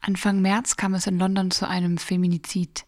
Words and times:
Anfang 0.00 0.40
März 0.40 0.76
kam 0.76 0.94
es 0.94 1.06
in 1.06 1.18
London 1.18 1.50
zu 1.50 1.68
einem 1.68 1.98
Feminizid. 1.98 2.86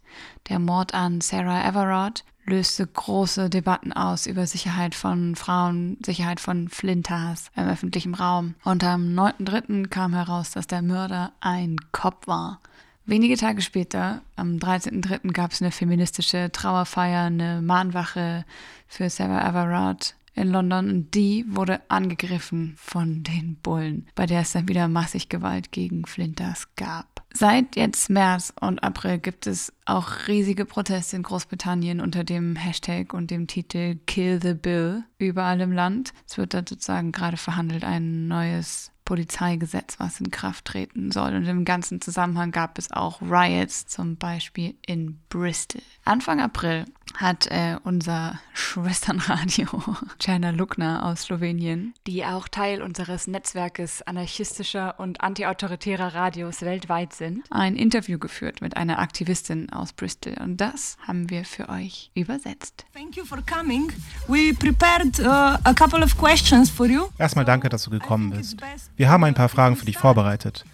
Der 0.49 0.59
Mord 0.59 0.95
an 0.95 1.21
Sarah 1.21 1.67
Everard 1.69 2.25
löste 2.47 2.87
große 2.87 3.51
Debatten 3.51 3.93
aus 3.93 4.27
über 4.27 4.47
Sicherheit 4.47 4.95
von 4.95 5.37
Frauen, 5.37 5.99
Sicherheit 6.05 6.41
von 6.41 6.69
Flinters 6.69 7.51
im 7.55 7.69
öffentlichen 7.69 8.15
Raum. 8.15 8.55
Und 8.65 8.83
am 8.83 9.09
9.3. 9.09 9.89
kam 9.89 10.15
heraus, 10.15 10.53
dass 10.53 10.67
der 10.67 10.83
Mörder 10.83 11.33
ein 11.41 11.77
Cop 11.93 12.27
war. 12.27 12.61
Wenige 13.05 13.37
Tage 13.37 13.63
später, 13.63 14.23
am 14.37 14.57
13.3., 14.57 15.33
gab 15.33 15.53
es 15.53 15.61
eine 15.61 15.71
feministische 15.71 16.51
Trauerfeier, 16.51 17.25
eine 17.25 17.61
Mahnwache 17.61 18.45
für 18.87 19.11
Sarah 19.11 19.49
Everard 19.49 20.15
in 20.35 20.49
London 20.49 20.89
und 20.89 21.15
die 21.15 21.45
wurde 21.49 21.81
angegriffen 21.89 22.75
von 22.77 23.23
den 23.23 23.57
Bullen, 23.57 24.07
bei 24.15 24.27
der 24.27 24.41
es 24.41 24.53
dann 24.53 24.69
wieder 24.69 24.89
massig 24.89 25.29
Gewalt 25.29 25.73
gegen 25.73 26.07
Flinters 26.07 26.69
gab. 26.77 27.13
Seit 27.35 27.77
jetzt 27.77 28.11
März 28.11 28.53
und 28.61 28.83
April 28.83 29.19
gibt 29.19 29.47
es 29.47 29.73
auch 29.87 30.29
riesige 30.29 30.67
Proteste 30.67 31.17
in 31.17 31.23
Großbritannien 31.23 32.01
unter 32.01 32.25
dem 32.25 32.57
Hashtag 32.57 33.15
und 33.15 33.31
dem 33.31 33.47
Titel 33.47 33.97
Kill 34.07 34.39
the 34.43 34.53
Bill 34.53 35.05
überall 35.19 35.61
im 35.61 35.73
Land. 35.73 36.13
Es 36.29 36.37
wird 36.37 36.53
da 36.53 36.59
sozusagen 36.59 37.11
gerade 37.11 37.39
verhandelt, 37.39 37.85
ein 37.85 38.29
neues 38.29 38.93
Polizeigesetz, 39.05 39.99
was 39.99 40.21
in 40.21 40.31
Kraft 40.31 40.67
treten 40.67 41.11
soll. 41.11 41.35
Und 41.35 41.47
im 41.47 41.65
ganzen 41.65 42.01
Zusammenhang 42.01 42.51
gab 42.51 42.79
es 42.79 42.93
auch 42.93 43.21
Riots, 43.23 43.87
zum 43.87 44.17
Beispiel 44.17 44.75
in 44.87 45.19
Bristol. 45.29 45.83
Anfang 46.05 46.41
April 46.41 46.85
hat 47.15 47.47
äh, 47.47 47.77
unser 47.85 48.39
Schwesternradio 48.55 49.67
Jana 50.21 50.51
Lukner 50.51 51.05
aus 51.05 51.23
Slowenien, 51.23 51.95
die 52.07 52.25
auch 52.25 52.49
Teil 52.49 52.83
unseres 52.83 53.27
Netzwerkes 53.27 54.03
anarchistischer 54.03 54.99
und 54.99 55.21
antiautoritärer 55.21 56.15
Radios 56.15 56.63
weltweit 56.63 57.13
sind, 57.13 57.45
ein 57.51 57.77
Interview 57.77 58.19
geführt 58.19 58.61
mit 58.61 58.77
einer 58.77 58.99
Aktivistin 58.99 59.71
aus 59.73 59.93
Bristol. 59.93 60.35
Und 60.41 60.59
das 60.59 60.97
haben 61.07 61.31
wir 61.31 61.45
für 61.45 61.69
euch 61.69 62.11
übersetzt. 62.15 62.85
Thank 62.95 63.17
you 63.17 63.25
for 63.25 63.39
coming. 63.43 63.93
We 64.29 64.55
prepared 64.55 65.19
uh, 65.21 65.59
a 65.65 65.75
couple 65.75 66.03
of 66.03 66.17
questions 66.17 66.71
for 66.71 66.87
you. 66.87 67.09
Erstmal 67.19 67.45
danke, 67.45 67.69
dass 67.69 67.85
du 67.85 67.91
gekommen 67.91 68.31
bist. 68.31 68.57
Wir 68.97 69.09
haben 69.09 69.25
ein 69.25 69.35
paar 69.35 69.49
Fragen 69.49 69.77
für 69.77 69.87
dich 69.87 69.99
vorbereitet. 69.99 70.65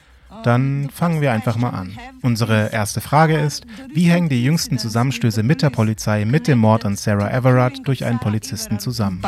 Dann 0.44 0.88
fangen 0.90 1.20
wir 1.20 1.32
einfach 1.32 1.56
mal 1.56 1.70
an. 1.70 1.96
Unsere 2.22 2.72
erste 2.72 3.00
Frage 3.00 3.38
ist, 3.38 3.66
wie 3.92 4.04
hängen 4.10 4.28
die 4.28 4.42
jüngsten 4.42 4.78
Zusammenstöße 4.78 5.42
mit 5.42 5.62
der 5.62 5.70
Polizei 5.70 6.24
mit 6.24 6.46
dem 6.48 6.58
Mord 6.58 6.84
an 6.84 6.96
Sarah 6.96 7.30
Everard 7.30 7.86
durch 7.86 8.04
einen 8.04 8.18
Polizisten 8.18 8.78
zusammen? 8.78 9.20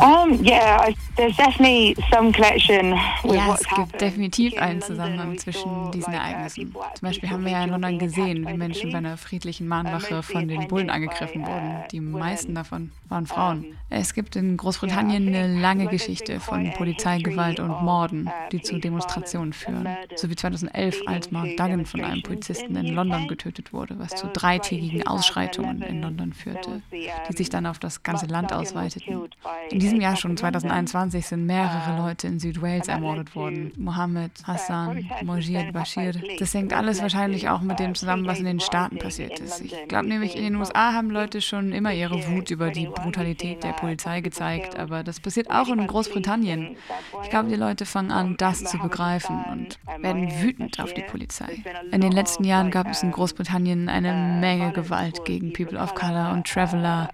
Um, 0.00 0.42
yeah, 0.42 0.92
there's 1.16 1.36
definitely 1.36 1.94
some 2.10 2.32
connection 2.32 2.98
ja, 3.24 3.54
es 3.54 3.68
gibt 3.68 4.00
definitiv 4.00 4.56
einen 4.58 4.80
Zusammenhang 4.80 5.36
zwischen 5.38 5.90
diesen 5.92 6.12
Ereignissen. 6.12 6.72
Zum 6.72 7.08
Beispiel 7.08 7.30
haben 7.30 7.44
wir 7.44 7.52
ja 7.52 7.64
in 7.64 7.70
London 7.70 7.98
gesehen, 7.98 8.46
wie 8.48 8.56
Menschen 8.56 8.92
bei 8.92 8.98
einer 8.98 9.16
friedlichen 9.16 9.68
Mahnwache 9.68 10.22
von 10.22 10.48
den 10.48 10.68
Bullen 10.68 10.90
angegriffen 10.90 11.46
wurden. 11.46 11.84
Die 11.92 12.00
meisten 12.00 12.54
davon 12.54 12.92
waren 13.08 13.26
Frauen. 13.26 13.76
Es 13.90 14.14
gibt 14.14 14.36
in 14.36 14.56
Großbritannien 14.56 15.28
eine 15.28 15.60
lange 15.60 15.86
Geschichte 15.86 16.40
von 16.40 16.72
Polizeigewalt 16.72 17.60
und 17.60 17.82
Morden, 17.82 18.30
die 18.52 18.62
zu 18.62 18.78
Demonstrationen 18.78 19.52
führen. 19.52 19.88
So 20.14 20.30
wie 20.30 20.36
2011, 20.36 21.02
als 21.06 21.30
Mark 21.30 21.56
Duggan 21.56 21.86
von 21.86 22.02
einem 22.02 22.22
Polizisten 22.22 22.76
in 22.76 22.94
London 22.94 23.28
getötet 23.28 23.72
wurde, 23.72 23.98
was 23.98 24.14
zu 24.14 24.28
dreitägigen 24.28 25.06
Ausschreitungen 25.06 25.82
in 25.82 26.00
London 26.02 26.32
führte, 26.32 26.82
die 26.92 27.36
sich 27.36 27.50
dann 27.50 27.66
auf 27.66 27.78
das 27.78 28.02
ganze 28.02 28.26
Land 28.26 28.52
ausweiteten. 28.52 29.28
In 29.70 29.80
diesem 29.90 30.00
Jahr 30.00 30.16
schon 30.16 30.36
2021 30.36 31.26
sind 31.26 31.46
mehrere 31.46 31.96
Leute 31.96 32.28
in 32.28 32.38
Südwales 32.38 32.86
ermordet 32.86 33.34
worden. 33.34 33.72
Mohammed, 33.76 34.30
Hassan, 34.44 35.10
Mojid, 35.24 35.72
Bashir. 35.72 36.12
Das 36.38 36.54
hängt 36.54 36.72
alles 36.72 37.02
wahrscheinlich 37.02 37.48
auch 37.48 37.60
mit 37.60 37.78
dem 37.80 37.94
zusammen, 37.94 38.26
was 38.26 38.38
in 38.38 38.44
den 38.44 38.60
Staaten 38.60 38.98
passiert 38.98 39.40
ist. 39.40 39.60
Ich 39.60 39.74
glaube 39.88 40.06
nämlich, 40.06 40.36
in 40.36 40.44
den 40.44 40.56
USA 40.56 40.92
haben 40.92 41.10
Leute 41.10 41.40
schon 41.40 41.72
immer 41.72 41.92
ihre 41.92 42.28
Wut 42.28 42.50
über 42.50 42.70
die 42.70 42.86
Brutalität 42.86 43.64
der 43.64 43.72
Polizei 43.72 44.20
gezeigt, 44.20 44.78
aber 44.78 45.02
das 45.02 45.18
passiert 45.18 45.50
auch 45.50 45.68
in 45.68 45.86
Großbritannien. 45.86 46.76
Ich 47.24 47.30
glaube, 47.30 47.48
die 47.48 47.56
Leute 47.56 47.84
fangen 47.84 48.12
an, 48.12 48.36
das 48.38 48.62
zu 48.64 48.78
begreifen 48.78 49.44
und 49.50 49.78
werden 50.02 50.30
wütend 50.40 50.78
auf 50.80 50.94
die 50.94 51.02
Polizei. 51.02 51.62
In 51.90 52.00
den 52.00 52.12
letzten 52.12 52.44
Jahren 52.44 52.70
gab 52.70 52.88
es 52.88 53.02
in 53.02 53.10
Großbritannien 53.10 53.88
eine 53.88 54.38
Menge 54.40 54.72
Gewalt 54.72 55.24
gegen 55.24 55.52
People 55.52 55.78
of 55.78 55.94
Color 55.94 56.32
und 56.32 56.46
Traveler, 56.46 57.10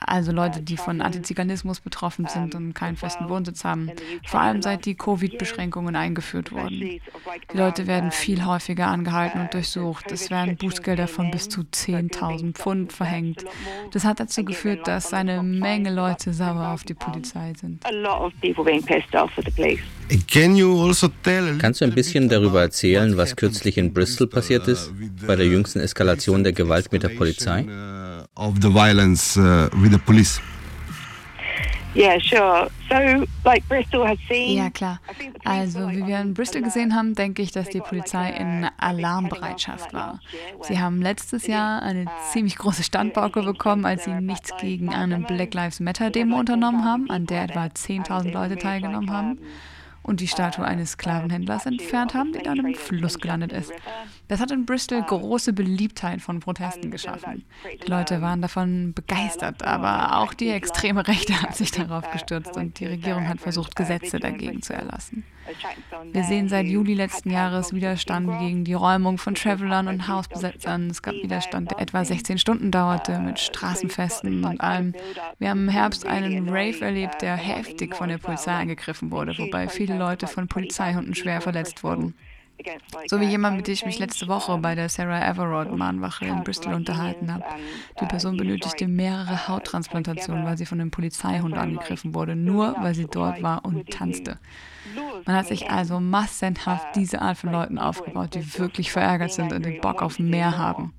also 0.00 0.32
Leute, 0.32 0.62
die 0.62 0.76
von 0.76 1.00
Antiziganismus 1.00 1.80
betroffen 1.80 2.15
betroffen 2.16 2.26
sind 2.28 2.54
und 2.54 2.74
keinen 2.74 2.96
festen 2.96 3.28
Wohnsitz 3.28 3.64
haben, 3.64 3.90
vor 4.26 4.40
allem 4.40 4.62
seit 4.62 4.84
die 4.86 4.94
Covid-Beschränkungen 4.94 5.96
eingeführt 5.96 6.52
wurden. 6.52 6.80
Die 6.80 7.00
Leute 7.52 7.86
werden 7.86 8.10
viel 8.10 8.44
häufiger 8.44 8.88
angehalten 8.88 9.40
und 9.40 9.54
durchsucht. 9.54 10.10
Es 10.10 10.30
werden 10.30 10.56
Bußgelder 10.56 11.08
von 11.08 11.30
bis 11.30 11.48
zu 11.48 11.62
10.000 11.62 12.54
Pfund 12.54 12.92
verhängt. 12.92 13.44
Das 13.92 14.04
hat 14.04 14.20
dazu 14.20 14.44
geführt, 14.44 14.86
dass 14.86 15.12
eine 15.12 15.42
Menge 15.42 15.92
Leute 15.92 16.32
sauer 16.32 16.68
auf 16.68 16.84
die 16.84 16.94
Polizei 16.94 17.52
sind. 17.58 17.84
Also 17.84 18.30
Kannst 21.58 21.80
du 21.80 21.84
ein 21.84 21.94
bisschen 21.94 22.28
darüber 22.28 22.62
erzählen, 22.62 23.16
was 23.16 23.34
kürzlich 23.34 23.76
in 23.76 23.92
Bristol 23.92 24.28
passiert 24.28 24.68
ist, 24.68 24.92
bei 25.26 25.36
der 25.36 25.46
jüngsten 25.46 25.80
Eskalation 25.80 26.44
der 26.44 26.52
Gewalt 26.52 26.92
mit 26.92 27.02
der 27.02 27.08
Polizei? 27.10 27.66
Ja, 34.56 34.70
klar. 34.70 35.00
Also, 35.44 35.90
wie 35.90 36.06
wir 36.06 36.20
in 36.20 36.34
Bristol 36.34 36.62
gesehen 36.62 36.94
haben, 36.94 37.14
denke 37.14 37.42
ich, 37.42 37.52
dass 37.52 37.68
die 37.68 37.80
Polizei 37.80 38.30
in 38.30 38.68
Alarmbereitschaft 38.76 39.92
war. 39.94 40.20
Sie 40.62 40.78
haben 40.78 41.00
letztes 41.00 41.46
Jahr 41.46 41.82
eine 41.82 42.06
ziemlich 42.32 42.56
große 42.56 42.82
Standpauke 42.82 43.42
bekommen, 43.42 43.86
als 43.86 44.04
sie 44.04 44.12
nichts 44.12 44.50
gegen 44.60 44.92
eine 44.92 45.20
Black 45.20 45.54
Lives 45.54 45.80
Matter 45.80 46.10
Demo 46.10 46.38
unternommen 46.38 46.84
haben, 46.84 47.10
an 47.10 47.26
der 47.26 47.44
etwa 47.44 47.64
10.000 47.64 48.32
Leute 48.32 48.56
teilgenommen 48.56 49.10
haben 49.10 49.38
und 50.06 50.20
die 50.20 50.28
Statue 50.28 50.64
eines 50.64 50.92
Sklavenhändlers 50.92 51.66
entfernt 51.66 52.14
haben, 52.14 52.32
die 52.32 52.38
dann 52.38 52.58
im 52.58 52.74
Fluss 52.74 53.18
gelandet 53.18 53.52
ist. 53.52 53.72
Das 54.28 54.40
hat 54.40 54.50
in 54.50 54.64
Bristol 54.64 55.02
große 55.02 55.52
Beliebtheit 55.52 56.22
von 56.22 56.40
Protesten 56.40 56.90
geschaffen. 56.90 57.44
Die 57.84 57.90
Leute 57.90 58.22
waren 58.22 58.40
davon 58.40 58.92
begeistert, 58.94 59.62
aber 59.62 60.18
auch 60.18 60.32
die 60.32 60.50
extreme 60.50 61.06
Rechte 61.06 61.40
hat 61.42 61.56
sich 61.56 61.72
darauf 61.72 62.10
gestürzt 62.10 62.56
und 62.56 62.78
die 62.78 62.86
Regierung 62.86 63.28
hat 63.28 63.40
versucht, 63.40 63.74
Gesetze 63.76 64.18
dagegen 64.20 64.62
zu 64.62 64.72
erlassen. 64.72 65.24
Wir 66.12 66.24
sehen 66.24 66.48
seit 66.48 66.66
Juli 66.66 66.94
letzten 66.94 67.30
Jahres 67.30 67.72
Widerstand 67.72 68.40
gegen 68.40 68.64
die 68.64 68.74
Räumung 68.74 69.18
von 69.18 69.34
Travelern 69.34 69.86
und 69.86 70.08
Hausbesetzern. 70.08 70.90
Es 70.90 71.02
gab 71.02 71.14
Widerstand, 71.14 71.70
der 71.70 71.80
etwa 71.80 72.04
16 72.04 72.38
Stunden 72.38 72.70
dauerte, 72.70 73.18
mit 73.20 73.38
Straßenfesten 73.38 74.44
und 74.44 74.60
allem. 74.60 74.94
Wir 75.38 75.50
haben 75.50 75.64
im 75.64 75.68
Herbst 75.68 76.04
einen 76.06 76.48
Rave 76.48 76.80
erlebt, 76.84 77.22
der 77.22 77.36
heftig 77.36 77.94
von 77.94 78.08
der 78.08 78.18
Polizei 78.18 78.52
angegriffen 78.52 79.10
wurde, 79.10 79.38
wobei 79.38 79.68
viele 79.68 79.95
Leute 79.96 80.26
von 80.26 80.48
Polizeihunden 80.48 81.14
schwer 81.14 81.40
verletzt 81.40 81.82
wurden. 81.84 82.14
So 83.06 83.20
wie 83.20 83.26
jemand, 83.26 83.56
mit 83.56 83.66
dem 83.66 83.74
ich 83.74 83.84
mich 83.84 83.98
letzte 83.98 84.28
Woche 84.28 84.56
bei 84.58 84.74
der 84.74 84.88
Sarah 84.88 85.28
Everard 85.28 85.76
Mahnwache 85.76 86.24
in 86.24 86.42
Bristol 86.42 86.72
unterhalten 86.72 87.32
habe. 87.32 87.44
Die 88.00 88.06
Person 88.06 88.36
benötigte 88.36 88.88
mehrere 88.88 89.46
Hauttransplantationen, 89.48 90.44
weil 90.44 90.56
sie 90.56 90.64
von 90.64 90.80
einem 90.80 90.90
Polizeihund 90.90 91.56
angegriffen 91.56 92.14
wurde, 92.14 92.34
nur 92.34 92.74
weil 92.80 92.94
sie 92.94 93.06
dort 93.06 93.42
war 93.42 93.64
und 93.64 93.90
tanzte. 93.90 94.38
Man 95.26 95.36
hat 95.36 95.46
sich 95.46 95.70
also 95.70 96.00
massenhaft 96.00 96.96
diese 96.96 97.20
Art 97.20 97.36
von 97.36 97.52
Leuten 97.52 97.78
aufgebaut, 97.78 98.34
die 98.34 98.58
wirklich 98.58 98.90
verärgert 98.90 99.32
sind 99.32 99.52
und 99.52 99.64
den 99.64 99.80
Bock 99.80 100.00
auf 100.00 100.18
mehr 100.18 100.56
haben 100.56 100.94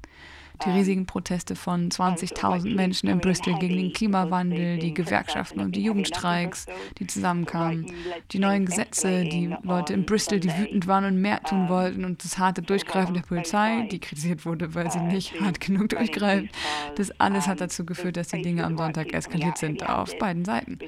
die 0.66 0.70
riesigen 0.70 1.06
Proteste 1.06 1.56
von 1.56 1.90
20.000 1.90 2.76
Menschen 2.76 3.10
in 3.10 3.20
Bristol 3.20 3.58
gegen 3.60 3.76
den 3.76 3.94
Klimawandel, 3.94 4.78
die 4.80 4.94
Gewerkschaften 4.94 5.60
und 5.60 5.76
die 5.76 5.84
Jugendstreiks, 5.84 6.66
die 6.98 7.08
zusammenkamen, 7.08 7.92
die 8.32 8.40
neuen 8.40 8.66
Gesetze, 8.66 9.24
die 9.24 9.56
Leute 9.64 9.94
in 9.94 10.06
Bristol, 10.06 10.40
die 10.40 10.50
wütend 10.50 10.88
waren 10.88 11.06
und 11.06 11.22
mehr 11.22 11.42
tun 11.44 11.70
wollten 11.70 12.06
und 12.06 12.24
das 12.24 12.38
harte 12.38 12.62
Durchgreifen 12.62 13.14
der 13.14 13.22
Polizei, 13.22 13.88
die 13.92 14.00
kritisiert 14.00 14.46
wurde, 14.46 14.74
weil 14.76 14.92
sie 14.92 15.00
nicht 15.00 15.40
hart 15.40 15.60
genug 15.60 15.90
durchgreift. 15.90 16.54
Das 16.96 17.12
alles 17.20 17.48
hat 17.48 17.62
dazu 17.62 17.86
geführt, 17.86 18.18
dass 18.18 18.30
die 18.30 18.42
Dinge 18.42 18.64
am 18.64 18.78
Sonntag 18.78 19.14
eskaliert 19.14 19.58
sind 19.58 19.88
auf 19.88 20.18
beiden 20.18 20.46
Seiten. 20.46 20.80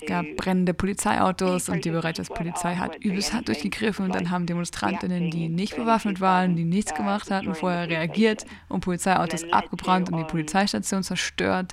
Es 0.00 0.06
gab 0.06 0.26
brennende 0.36 0.74
Polizeiautos 0.74 1.68
und 1.68 1.84
die 1.84 1.90
Bereitschaftspolizei 1.90 2.76
hat 2.76 2.96
übelst 3.02 3.32
hart 3.32 3.48
durchgegriffen 3.48 4.04
und 4.04 4.14
dann 4.14 4.30
haben 4.30 4.46
Demonstrantinnen, 4.46 5.30
die 5.30 5.48
nicht 5.48 5.76
bewaffnet 5.76 6.20
waren, 6.20 6.56
die 6.56 6.64
nichts 6.64 6.94
gemacht 6.94 7.30
hatten, 7.30 7.54
vorher 7.54 7.88
reagiert 7.88 8.44
und 8.68 8.80
Polizei 8.80 9.05
Polizeiautos 9.06 9.52
abgebrannt 9.52 10.10
und 10.10 10.18
die 10.18 10.24
Polizeistation 10.24 11.02
zerstört. 11.02 11.72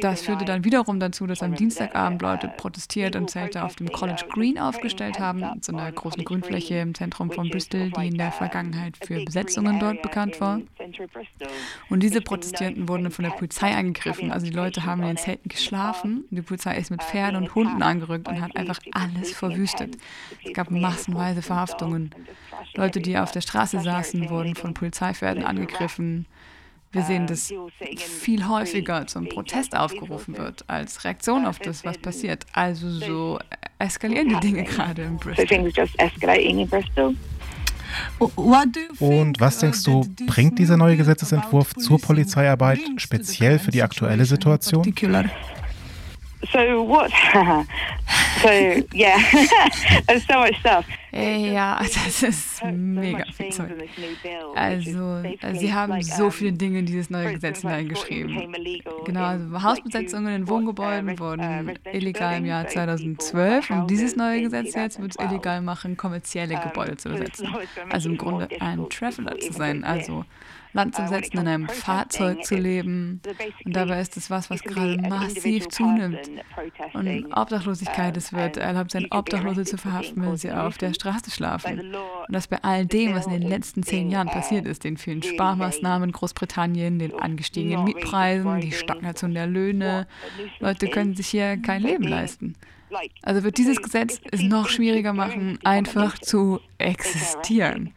Das 0.00 0.22
führte 0.22 0.44
dann 0.44 0.64
wiederum 0.64 0.98
dazu, 0.98 1.28
dass 1.28 1.44
am 1.44 1.54
Dienstagabend 1.54 2.20
Leute 2.20 2.48
protestiert 2.48 3.14
und 3.14 3.30
Zelte 3.30 3.62
auf 3.62 3.76
dem 3.76 3.88
College 3.92 4.24
Green 4.28 4.58
aufgestellt 4.58 5.20
haben, 5.20 5.44
so 5.62 5.72
einer 5.72 5.92
großen 5.92 6.24
Grünfläche 6.24 6.74
im 6.78 6.92
Zentrum 6.92 7.30
von 7.30 7.48
Bristol, 7.48 7.92
die 7.92 8.08
in 8.08 8.18
der 8.18 8.32
Vergangenheit 8.32 8.96
für 8.96 9.24
Besetzungen 9.24 9.78
dort 9.78 10.02
bekannt 10.02 10.40
war. 10.40 10.60
Und 11.88 12.02
diese 12.02 12.20
Protestierenden 12.20 12.88
wurden 12.88 13.12
von 13.12 13.26
der 13.26 13.30
Polizei 13.30 13.76
angegriffen. 13.76 14.32
Also 14.32 14.46
die 14.46 14.52
Leute 14.52 14.84
haben 14.84 15.02
in 15.02 15.08
den 15.08 15.16
Zelten 15.18 15.48
geschlafen. 15.48 16.24
Die 16.30 16.42
Polizei 16.42 16.76
ist 16.78 16.90
mit 16.90 17.04
Pferden 17.04 17.36
und 17.36 17.54
Hunden 17.54 17.80
angerückt 17.80 18.26
und 18.26 18.40
hat 18.40 18.56
einfach 18.56 18.80
alles 18.90 19.30
verwüstet. 19.30 19.96
Es 20.44 20.52
gab 20.52 20.72
massenweise 20.72 21.42
Verhaftungen. 21.42 22.10
Leute, 22.74 23.00
die 23.00 23.16
auf 23.18 23.30
der 23.30 23.40
Straße 23.40 23.78
saßen, 23.80 24.30
wurden 24.30 24.56
von 24.56 24.74
Polizeipferden 24.74 25.44
angegriffen. 25.44 26.26
Wir 26.96 27.02
sehen, 27.02 27.26
dass 27.26 27.52
viel 27.98 28.48
häufiger 28.48 29.06
zum 29.06 29.28
Protest 29.28 29.76
aufgerufen 29.76 30.38
wird 30.38 30.64
als 30.66 31.04
Reaktion 31.04 31.44
auf 31.44 31.58
das, 31.58 31.84
was 31.84 31.98
passiert. 31.98 32.46
Also 32.54 32.88
so 32.88 33.38
eskalieren 33.78 34.30
die 34.30 34.40
Dinge 34.40 34.64
gerade 34.64 35.02
in 35.02 35.18
Bristol. 35.18 35.44
Und 38.98 39.40
was 39.40 39.58
denkst 39.58 39.84
du, 39.84 40.06
bringt 40.26 40.58
dieser 40.58 40.78
neue 40.78 40.96
Gesetzesentwurf 40.96 41.74
zur 41.74 42.00
Polizeiarbeit 42.00 42.80
speziell 42.96 43.58
für 43.58 43.70
die 43.70 43.82
aktuelle 43.82 44.24
Situation? 44.24 44.82
So 46.52 46.58
what? 46.86 47.10
so 48.42 48.48
yeah, 48.94 49.18
there's 50.06 50.26
so 50.26 50.38
much 50.38 50.56
stuff. 50.60 50.84
Ja, 51.16 51.78
das 51.80 52.22
ist 52.22 52.64
mega 52.64 53.24
viel 53.32 53.50
Zeug. 53.50 53.72
Also, 54.54 55.22
sie 55.54 55.72
haben 55.72 56.02
so 56.02 56.30
viele 56.30 56.52
Dinge 56.52 56.80
in 56.80 56.86
dieses 56.86 57.08
neue 57.10 57.32
Gesetz 57.34 57.62
hineingeschrieben. 57.62 58.54
Genau, 59.04 59.24
also 59.24 59.62
Hausbesetzungen 59.62 60.34
in 60.34 60.48
Wohngebäuden 60.48 61.18
wurden 61.18 61.78
illegal 61.92 62.38
im 62.38 62.44
Jahr 62.44 62.66
2012 62.66 63.70
und 63.70 63.90
dieses 63.90 64.16
neue 64.16 64.42
Gesetz 64.42 64.74
jetzt 64.74 65.00
wird 65.00 65.12
es 65.18 65.24
illegal 65.24 65.62
machen, 65.62 65.96
kommerzielle 65.96 66.60
Gebäude 66.60 66.96
zu 66.96 67.08
besetzen. 67.08 67.48
Also 67.90 68.10
im 68.10 68.18
Grunde 68.18 68.48
ein 68.60 68.88
Traveler 68.90 69.38
zu 69.38 69.52
sein, 69.52 69.84
also 69.84 70.24
Land 70.72 70.94
zu 70.94 71.08
setzen, 71.08 71.38
in 71.38 71.48
einem 71.48 71.68
Fahrzeug 71.68 72.44
zu 72.44 72.54
leben. 72.54 73.22
Und 73.64 73.74
dabei 73.74 73.98
ist 74.00 74.16
es 74.18 74.28
was, 74.28 74.50
was 74.50 74.62
gerade 74.62 74.98
massiv 74.98 75.68
zunimmt. 75.68 76.30
Und 76.92 77.32
Obdachlosigkeit, 77.32 78.14
es 78.18 78.34
wird 78.34 78.58
erlaubt 78.58 78.90
sein, 78.90 79.06
Obdachlose 79.10 79.64
zu 79.64 79.78
verhaften, 79.78 80.22
wenn 80.22 80.36
sie 80.36 80.52
auf 80.52 80.76
der 80.76 80.92
Straße 80.92 81.05
schlafen. 81.30 81.94
Und 81.94 82.34
das 82.34 82.48
bei 82.48 82.58
all 82.62 82.86
dem, 82.86 83.14
was 83.14 83.26
in 83.26 83.32
den 83.32 83.48
letzten 83.48 83.82
zehn 83.82 84.10
Jahren 84.10 84.28
passiert 84.28 84.66
ist, 84.66 84.84
den 84.84 84.96
vielen 84.96 85.22
Sparmaßnahmen 85.22 86.10
in 86.10 86.12
Großbritannien, 86.12 86.98
den 86.98 87.14
angestiegenen 87.18 87.84
Mietpreisen, 87.84 88.60
die 88.60 88.72
Stagnation 88.72 89.34
der 89.34 89.46
Löhne. 89.46 90.06
Leute 90.60 90.88
können 90.88 91.14
sich 91.14 91.28
hier 91.28 91.56
kein 91.56 91.82
Leben 91.82 92.04
leisten. 92.04 92.54
Also 93.22 93.42
wird 93.42 93.58
dieses 93.58 93.82
Gesetz 93.82 94.20
es 94.30 94.42
noch 94.42 94.68
schwieriger 94.68 95.12
machen, 95.12 95.58
einfach 95.64 96.18
zu 96.18 96.60
existieren. 96.78 97.92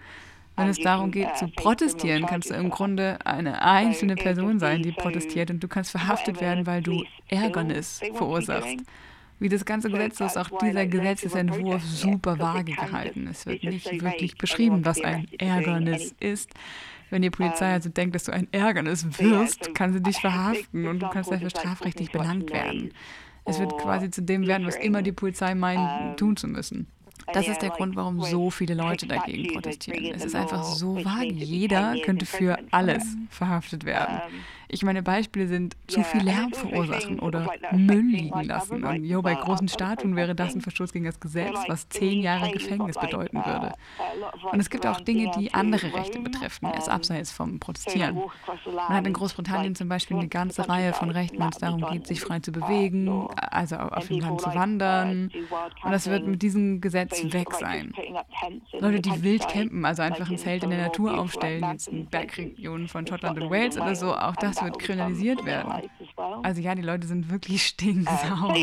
Wenn 0.56 0.68
es 0.68 0.80
darum 0.80 1.12
geht 1.12 1.38
zu 1.38 1.48
protestieren, 1.48 2.26
kannst 2.26 2.50
du 2.50 2.54
im 2.56 2.70
Grunde 2.70 3.18
eine 3.26 3.62
einzelne 3.62 4.16
Person 4.16 4.60
sein, 4.60 4.84
die 4.84 4.92
protestiert 4.92 5.52
und 5.52 5.64
du 5.64 5.70
kannst 5.70 5.92
verhaftet 5.92 6.42
werden, 6.42 6.68
weil 6.68 6.82
du 6.82 7.06
Ärgernis 7.30 8.02
verursachst. 8.14 8.78
Wie 9.40 9.50
das 9.50 9.64
ganze 9.64 9.90
Gesetz 9.90 10.20
ist 10.20 10.38
auch 10.38 10.50
dieser 10.60 10.86
Gesetzesentwurf 10.86 11.84
super 11.84 12.38
vage 12.40 12.74
gehalten. 12.74 13.28
Es 13.28 13.46
wird 13.46 13.64
nicht 13.64 14.02
wirklich 14.02 14.38
beschrieben, 14.38 14.84
was 14.84 15.02
ein 15.02 15.28
Ärgernis 15.38 16.14
ist. 16.20 16.54
Wenn 17.10 17.22
die 17.22 17.30
Polizei 17.30 17.74
also 17.74 17.90
denkt, 17.90 18.16
dass 18.16 18.26
du 18.26 18.34
ein 18.34 18.48
Ärgernis 18.52 19.20
wirst, 19.20 19.74
kann 19.74 19.94
sie 19.94 20.02
dich 20.02 20.18
verhaften 20.22 20.88
und 20.88 21.00
du 21.00 21.10
kannst 21.10 21.32
dafür 21.32 21.50
strafrechtlich 21.50 22.12
belangt 22.12 22.52
werden. 22.52 22.92
Es 23.46 23.60
wird 23.60 23.78
quasi 23.78 24.12
zu 24.12 24.22
dem 24.22 24.46
werden, 24.46 24.68
was 24.68 24.76
immer 24.76 25.02
die 25.02 25.14
Polizei 25.14 25.56
meint, 25.56 26.20
tun 26.20 26.36
zu 26.36 26.48
müssen. 26.48 26.88
Das 27.34 27.48
ist 27.48 27.62
der 27.62 27.70
Grund, 27.70 27.96
warum 27.96 28.22
so 28.22 28.50
viele 28.50 28.74
Leute 28.74 29.08
dagegen 29.08 29.54
protestieren. 29.54 30.14
Es 30.16 30.26
ist 30.26 30.36
einfach 30.36 30.64
so 30.64 31.04
vage. 31.04 31.32
Jeder 31.32 31.96
könnte 32.04 32.26
für 32.26 32.58
alles 32.72 33.04
verhaftet 33.30 33.86
werden. 33.86 34.22
Ich 34.72 34.84
meine, 34.84 35.02
Beispiele 35.02 35.48
sind 35.48 35.76
zu 35.88 36.04
viel 36.04 36.22
Lärm 36.22 36.54
verursachen 36.54 37.20
oder 37.20 37.48
Müll 37.72 38.06
liegen 38.06 38.44
lassen. 38.44 38.84
Und 38.84 39.04
jo, 39.04 39.24
bei 39.24 39.34
großen 39.34 39.68
Statuen 39.68 40.16
wäre 40.16 40.36
das 40.36 40.54
ein 40.54 40.62
Verstoß 40.62 40.94
gegen 40.94 41.06
das 41.06 41.20
Gesetz, 41.20 41.58
was 41.68 41.90
zehn 41.90 42.22
Jahre 42.22 42.52
Gefängnis 42.52 42.96
bedeuten 42.96 43.44
würde. 43.44 43.74
Und 44.52 44.60
es 44.60 44.70
gibt 44.70 44.86
auch 44.86 45.02
Dinge, 45.02 45.32
die 45.38 45.56
andere 45.56 45.92
Rechte 45.96 46.20
betreffen, 46.20 46.68
erst 46.72 46.88
abseits 46.88 47.32
vom 47.32 47.60
Protestieren. 47.60 48.22
Man 48.66 48.90
hat 48.90 49.08
in 49.08 49.14
Großbritannien 49.14 49.74
zum 49.74 49.90
Beispiel 49.90 50.18
eine 50.18 50.28
ganze 50.28 50.70
Reihe 50.70 50.94
von 50.94 51.10
Rechten, 51.10 51.40
wenn 51.40 51.50
es 51.50 51.58
darum 51.58 51.84
geht, 51.92 52.06
sich 52.06 52.22
frei 52.22 52.40
zu 52.40 52.52
bewegen, 52.52 53.28
also 53.36 53.76
auf 53.76 54.08
dem 54.08 54.20
Land 54.20 54.42
zu 54.42 54.54
wandern. 54.54 55.32
Und 55.84 55.92
das 55.92 56.06
wird 56.08 56.28
mit 56.28 56.44
diesem 56.44 56.80
Gesetz 56.80 57.24
weg 57.34 57.54
sein. 57.54 57.92
Leute, 58.80 59.02
die 59.02 59.24
wild 59.24 59.48
campen, 59.48 59.84
also 59.84 60.04
einfach 60.04 60.30
ein 60.30 60.38
Zelt 60.38 60.64
in 60.64 60.70
der 60.70 60.84
Natur 60.84 61.18
aufstellen, 61.18 61.66
jetzt 61.72 61.88
in 61.88 62.06
Bergregionen 62.06 62.88
von 62.88 63.08
Schottland 63.08 63.42
und 63.42 63.50
Wales 63.50 63.76
oder 63.76 63.96
so, 63.96 64.14
auch 64.16 64.36
das 64.36 64.59
wird 64.62 64.80
kriminalisiert 64.80 65.46
werden. 65.46 65.90
Also 66.44 66.62
ja, 66.62 66.76
die 66.76 66.82
Leute 66.82 67.08
sind 67.08 67.30
wirklich 67.30 67.66
stinksauer. 67.68 68.56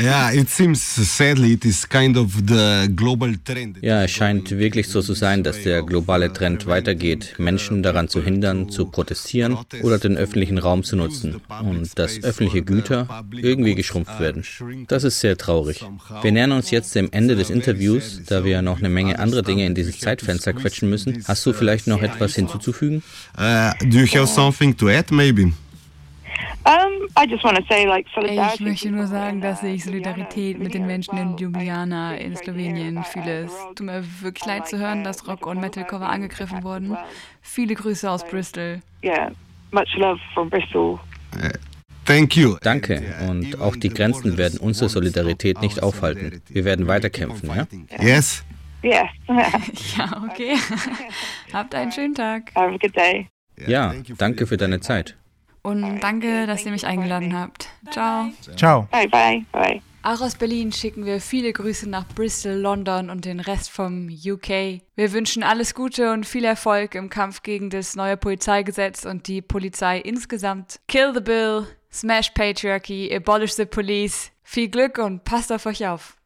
Ja, 0.00 0.30
it 0.32 0.48
seems 0.48 0.80
sadly 1.16 1.52
it 1.54 1.64
is 1.64 1.88
kind 1.88 2.16
of 2.16 2.32
the 2.46 2.88
global 2.94 3.34
trend. 3.44 3.78
Ja, 3.82 4.04
es 4.04 4.12
scheint 4.12 4.50
wirklich 4.50 4.88
so 4.88 5.02
zu 5.02 5.14
sein, 5.14 5.42
dass 5.42 5.62
der 5.62 5.82
globale 5.82 6.32
Trend 6.32 6.66
weitergeht, 6.66 7.34
Menschen 7.38 7.82
daran 7.82 8.08
zu 8.08 8.22
hindern, 8.22 8.70
zu 8.70 8.86
protestieren 8.86 9.58
oder 9.82 9.98
den 9.98 10.16
öffentlichen 10.16 10.58
Raum 10.58 10.84
zu 10.84 10.96
nutzen 10.96 11.40
und 11.62 11.98
dass 11.98 12.22
öffentliche 12.22 12.62
Güter 12.62 13.24
irgendwie 13.32 13.74
geschrumpft 13.74 14.20
werden. 14.20 14.44
Das 14.86 15.04
ist 15.04 15.20
sehr 15.20 15.36
traurig. 15.36 15.84
Wir 16.22 16.32
nähern 16.32 16.52
uns 16.52 16.70
jetzt 16.70 16.94
dem 16.94 17.08
Ende 17.12 17.36
des 17.36 17.50
Interviews, 17.50 18.22
da 18.26 18.44
wir 18.44 18.62
noch 18.62 18.78
eine 18.78 18.88
Menge 18.88 19.18
andere 19.18 19.42
Dinge 19.42 19.66
in 19.66 19.74
dieses 19.74 19.98
Zeitfenster 19.98 20.52
quetschen 20.52 20.88
müssen. 20.88 21.24
Hast 21.26 21.44
du 21.44 21.52
vielleicht 21.52 21.86
noch 21.86 22.02
etwas 22.02 22.34
hinzuzufügen? 22.34 23.02
Uh, 23.38 23.72
do 23.88 23.98
you 23.98 24.06
have 24.06 24.26
something 24.26 24.76
to 24.76 24.88
add, 24.88 25.12
maybe? 25.12 25.52
Ich 28.54 28.60
möchte 28.60 28.90
nur 28.90 29.06
sagen, 29.06 29.40
dass 29.40 29.62
ich 29.62 29.84
Solidarität 29.84 30.58
mit 30.58 30.74
den 30.74 30.86
Menschen 30.86 31.16
in 31.16 31.36
Ljubljana 31.38 32.16
in 32.16 32.36
Slowenien 32.36 33.04
fühle. 33.04 33.44
Es 33.44 33.52
tut 33.74 33.86
mir 33.86 34.04
wirklich 34.20 34.44
leid 34.44 34.68
zu 34.68 34.78
hören, 34.78 35.04
dass 35.04 35.26
Rock- 35.26 35.46
und 35.46 35.60
Metalcover 35.60 36.08
angegriffen 36.08 36.62
wurden. 36.62 36.96
Viele 37.40 37.74
Grüße 37.74 38.10
aus 38.10 38.26
Bristol. 38.26 38.82
Yeah, 39.02 39.30
much 39.70 39.94
love 39.96 40.20
from 40.34 40.50
Bristol. 40.50 40.98
Uh, 41.34 41.48
thank 42.04 42.36
you. 42.36 42.56
Danke. 42.60 43.02
Und 43.28 43.60
auch 43.60 43.76
die 43.76 43.88
Grenzen 43.88 44.36
werden 44.36 44.58
unsere 44.58 44.88
Solidarität 44.88 45.60
nicht 45.62 45.82
aufhalten. 45.82 46.42
Wir 46.48 46.64
werden 46.64 46.86
weiterkämpfen, 46.86 47.48
ja? 47.48 47.66
Yes. 48.00 48.44
Yes. 48.82 49.08
ja, 49.96 50.22
okay. 50.30 50.56
Habt 51.52 51.74
einen 51.74 51.92
schönen 51.92 52.14
Tag. 52.14 52.52
Have 52.54 52.74
a 52.74 52.78
good 52.78 52.96
day. 52.96 53.28
Ja, 53.66 53.92
danke 54.16 54.46
für 54.46 54.56
deine 54.56 54.80
Zeit. 54.80 55.16
Und 55.62 56.00
danke, 56.00 56.46
dass 56.46 56.64
ihr 56.64 56.70
mich 56.70 56.86
eingeladen 56.86 57.36
habt. 57.36 57.68
Ciao. 57.90 58.30
Ciao. 58.56 58.88
Bye, 58.90 59.08
bye, 59.08 59.44
bye. 59.52 59.82
Auch 60.02 60.20
aus 60.20 60.36
Berlin 60.36 60.72
schicken 60.72 61.04
wir 61.04 61.20
viele 61.20 61.52
Grüße 61.52 61.88
nach 61.90 62.06
Bristol, 62.06 62.52
London 62.52 63.10
und 63.10 63.24
den 63.24 63.40
Rest 63.40 63.70
vom 63.70 64.08
UK. 64.08 64.80
Wir 64.94 65.12
wünschen 65.12 65.42
alles 65.42 65.74
Gute 65.74 66.12
und 66.12 66.24
viel 66.24 66.44
Erfolg 66.44 66.94
im 66.94 67.10
Kampf 67.10 67.42
gegen 67.42 67.68
das 67.68 67.96
neue 67.96 68.16
Polizeigesetz 68.16 69.04
und 69.04 69.26
die 69.26 69.42
Polizei 69.42 69.98
insgesamt. 69.98 70.80
Kill 70.86 71.12
the 71.12 71.20
Bill, 71.20 71.66
Smash 71.92 72.30
Patriarchy, 72.30 73.12
Abolish 73.14 73.54
the 73.54 73.66
Police. 73.66 74.30
Viel 74.44 74.68
Glück 74.68 74.98
und 74.98 75.24
passt 75.24 75.52
auf 75.52 75.66
euch 75.66 75.86
auf. 75.86 76.17